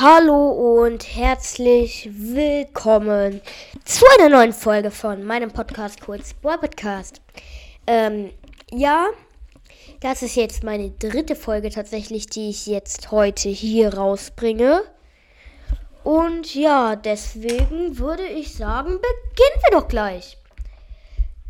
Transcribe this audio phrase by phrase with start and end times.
[0.00, 3.40] Hallo und herzlich willkommen
[3.84, 7.20] zu einer neuen Folge von meinem Podcast kurz Boy Podcast.
[7.84, 8.30] Ähm,
[8.70, 9.08] ja,
[9.98, 14.84] das ist jetzt meine dritte Folge tatsächlich, die ich jetzt heute hier rausbringe.
[16.04, 20.38] Und ja, deswegen würde ich sagen, beginnen wir doch gleich.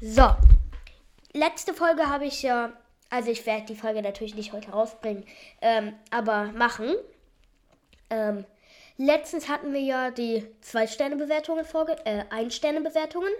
[0.00, 0.26] So,
[1.34, 2.72] letzte Folge habe ich ja,
[3.10, 5.24] also ich werde die Folge natürlich nicht heute rausbringen,
[5.60, 6.94] ähm, aber machen.
[8.10, 8.44] Ähm,
[8.96, 13.32] letztens hatten wir ja die Zwei-Sterne-Bewertungen vorge äh, Ein-Sterne-Bewertungen.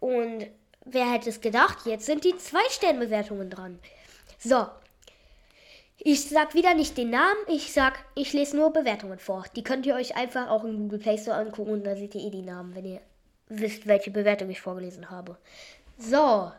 [0.00, 0.46] Und
[0.84, 3.78] wer hätte es gedacht, jetzt sind die Zwei-Sterne-Bewertungen dran.
[4.38, 4.66] So.
[5.98, 9.44] Ich sag wieder nicht den Namen, ich sag, ich lese nur Bewertungen vor.
[9.56, 12.20] Die könnt ihr euch einfach auch im Google Play Store angucken und da seht ihr
[12.20, 13.00] eh die Namen, wenn ihr
[13.48, 15.36] wisst, welche Bewertung ich vorgelesen habe.
[15.98, 16.52] So.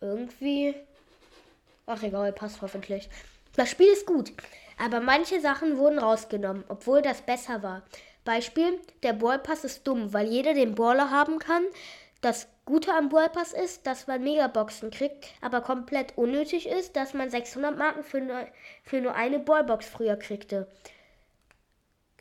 [0.00, 0.74] Irgendwie.
[1.86, 3.08] Ach egal, passt hoffentlich.
[3.56, 4.32] Das Spiel ist gut.
[4.80, 7.82] Aber manche Sachen wurden rausgenommen, obwohl das besser war.
[8.24, 11.64] Beispiel, der Ballpass ist dumm, weil jeder den Baller haben kann.
[12.22, 17.28] Das Gute am Ballpass ist, dass man Megaboxen kriegt, aber komplett unnötig ist, dass man
[17.28, 18.46] 600 Marken für nur,
[18.82, 20.66] für nur eine Ballbox früher kriegte.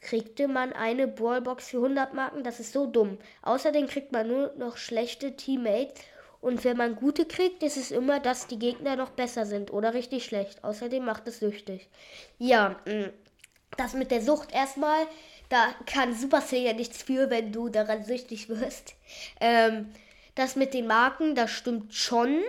[0.01, 3.19] Kriegte man eine Ballbox für 100 Marken, das ist so dumm.
[3.41, 6.01] Außerdem kriegt man nur noch schlechte Teammates
[6.41, 9.93] und wenn man gute kriegt, ist es immer, dass die Gegner noch besser sind oder
[9.93, 10.63] richtig schlecht.
[10.63, 11.89] Außerdem macht es süchtig.
[12.37, 13.09] Ja, mm,
[13.77, 15.05] das mit der Sucht erstmal,
[15.49, 18.95] da kann Supercell ja nichts für, wenn du daran süchtig wirst.
[19.41, 19.91] Ähm,
[20.35, 22.41] das mit den Marken, das stimmt schon.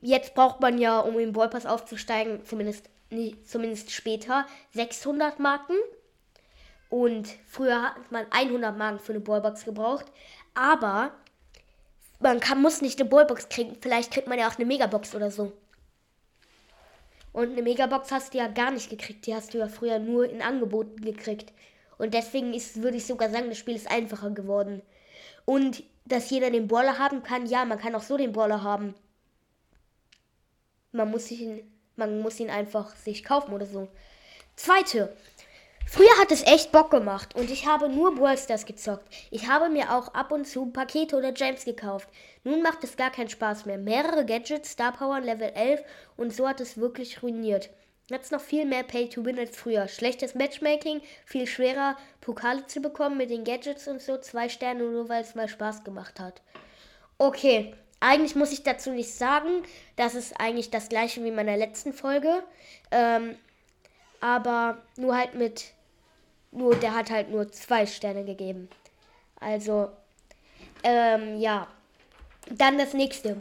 [0.00, 5.76] Jetzt braucht man ja, um im Ballpass aufzusteigen, zumindest, nee, zumindest später, 600 Marken.
[6.88, 10.06] Und früher hat man 100 Marken für eine Ballbox gebraucht.
[10.54, 11.12] Aber
[12.18, 13.76] man kann, muss nicht eine Ballbox kriegen.
[13.80, 15.52] Vielleicht kriegt man ja auch eine Megabox oder so.
[17.32, 19.26] Und eine Megabox hast du ja gar nicht gekriegt.
[19.26, 21.52] Die hast du ja früher nur in Angeboten gekriegt.
[21.98, 24.82] Und deswegen ist, würde ich sogar sagen, das Spiel ist einfacher geworden.
[25.44, 28.94] Und dass jeder den Baller haben kann, ja, man kann auch so den Baller haben.
[30.92, 31.64] Man muss, sich,
[31.96, 33.88] man muss ihn einfach sich kaufen oder so.
[34.56, 35.14] Zweite,
[35.88, 39.06] Früher hat es echt Bock gemacht und ich habe nur Brawl Stars gezockt.
[39.30, 42.08] Ich habe mir auch ab und zu Pakete oder Gems gekauft.
[42.42, 43.78] Nun macht es gar keinen Spaß mehr.
[43.78, 45.82] Mehrere Gadgets, Star Power Level 11
[46.16, 47.70] und so hat es wirklich ruiniert.
[48.08, 49.86] Jetzt noch viel mehr Pay to Win als früher.
[49.86, 54.16] Schlechtes Matchmaking, viel schwerer Pokale zu bekommen mit den Gadgets und so.
[54.18, 56.42] Zwei Sterne nur weil es mal Spaß gemacht hat.
[57.18, 59.62] Okay, eigentlich muss ich dazu nicht sagen.
[59.94, 62.42] Das ist eigentlich das gleiche wie in meiner letzten Folge.
[62.90, 63.36] Ähm,
[64.20, 65.75] aber nur halt mit
[66.52, 68.68] nur, der hat halt nur zwei Sterne gegeben.
[69.40, 69.90] Also,
[70.82, 71.68] ähm, ja.
[72.48, 73.40] Dann das nächste.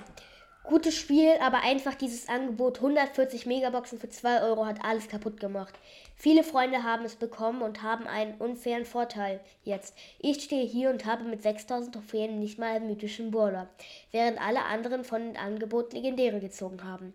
[0.64, 5.76] Gutes Spiel, aber einfach dieses Angebot 140 Megaboxen für 2 Euro hat alles kaputt gemacht.
[6.16, 9.94] Viele Freunde haben es bekommen und haben einen unfairen Vorteil jetzt.
[10.18, 13.68] Ich stehe hier und habe mit 6000 Trophäen nicht mal einen mythischen Brawler,
[14.12, 17.14] während alle anderen von dem Angebot Legendäre gezogen haben.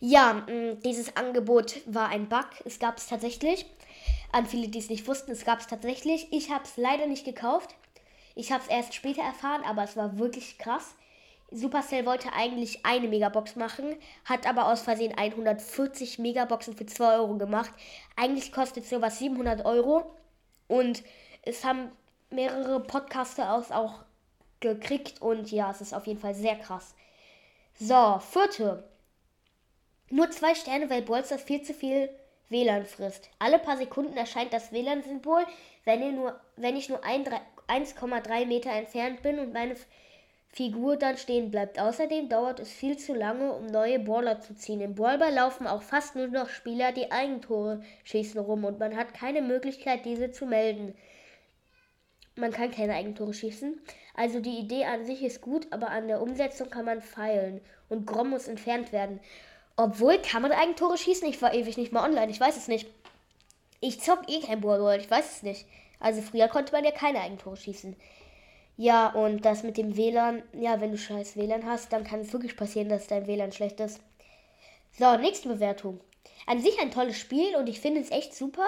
[0.00, 0.46] Ja,
[0.82, 2.46] dieses Angebot war ein Bug.
[2.64, 3.66] Es gab es tatsächlich.
[4.32, 6.32] An viele, die es nicht wussten, es gab es tatsächlich.
[6.32, 7.74] Ich habe es leider nicht gekauft.
[8.34, 10.94] Ich habe es erst später erfahren, aber es war wirklich krass.
[11.50, 17.36] Supercell wollte eigentlich eine Megabox machen, hat aber aus Versehen 140 Megaboxen für 2 Euro
[17.38, 17.70] gemacht.
[18.16, 20.16] Eigentlich kostet sowas 700 Euro
[20.66, 21.04] und
[21.42, 21.90] es haben
[22.30, 24.04] mehrere Podcaster aus auch
[24.60, 26.94] gekriegt und ja, es ist auf jeden Fall sehr krass.
[27.78, 28.88] So, vierte.
[30.10, 32.08] Nur zwei Sterne, weil Bolsters viel zu viel
[32.48, 33.28] WLAN frisst.
[33.38, 35.44] Alle paar Sekunden erscheint das WLAN-Symbol,
[35.84, 39.76] wenn, wenn ich nur 1,3 Meter entfernt bin und meine
[40.56, 41.78] Figur dann stehen bleibt.
[41.78, 44.80] Außerdem dauert es viel zu lange, um neue Baller zu ziehen.
[44.80, 49.12] Im Ballball laufen auch fast nur noch Spieler, die Eigentore schießen rum und man hat
[49.12, 50.94] keine Möglichkeit, diese zu melden.
[52.36, 53.80] Man kann keine Eigentore schießen.
[54.14, 58.06] Also die Idee an sich ist gut, aber an der Umsetzung kann man feilen und
[58.06, 59.20] Grom muss entfernt werden.
[59.76, 61.28] Obwohl, kann man Eigentore schießen?
[61.28, 62.88] Ich war ewig nicht mal online, ich weiß es nicht.
[63.80, 65.66] Ich zock eh kein Brawl ich weiß es nicht.
[66.00, 67.94] Also früher konnte man ja keine Eigentore schießen.
[68.78, 72.32] Ja, und das mit dem WLAN, ja, wenn du scheiß WLAN hast, dann kann es
[72.32, 74.00] wirklich passieren, dass dein WLAN schlecht ist.
[74.98, 76.00] So, nächste Bewertung.
[76.46, 78.66] An sich ein tolles Spiel und ich finde es echt super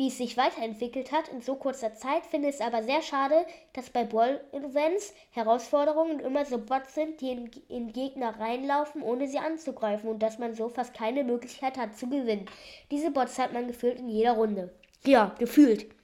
[0.00, 3.44] wie es sich weiterentwickelt hat in so kurzer Zeit, finde es aber sehr schade,
[3.74, 9.38] dass bei Ball-Events Herausforderungen immer so Bots sind, die in, in, Gegner reinlaufen, ohne sie
[9.38, 12.46] anzugreifen und dass man so fast keine Möglichkeit hat zu gewinnen.
[12.90, 14.72] Diese Bots hat man gefühlt in jeder Runde.
[15.04, 15.94] Ja, gefühlt.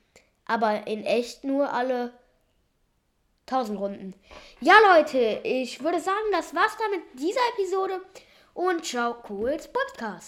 [0.45, 2.13] Aber in echt nur alle
[3.47, 4.15] 1000 Runden.
[4.61, 8.03] Ja, Leute, ich würde sagen, das war's dann mit dieser Episode
[8.53, 10.25] und ciao, cooles Podcast.